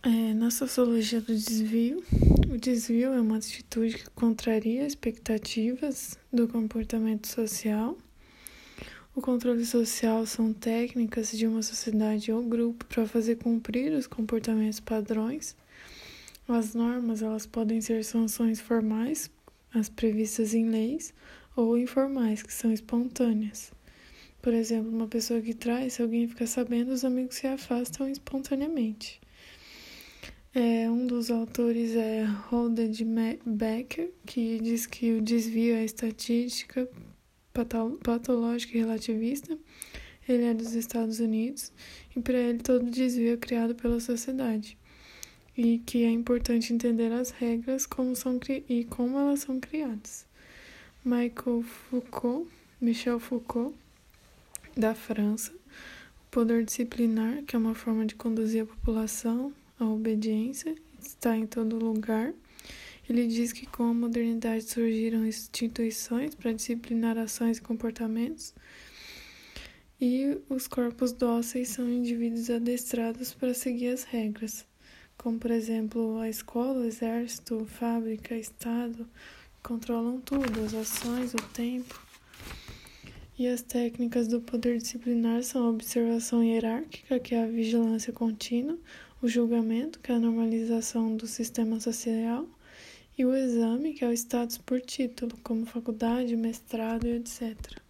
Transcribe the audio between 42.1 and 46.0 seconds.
e para ele todo desvio é criado pela sociedade e